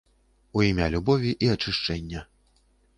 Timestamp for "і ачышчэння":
1.47-2.29